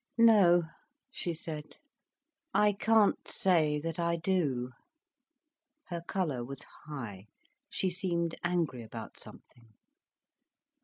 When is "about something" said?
8.81-9.73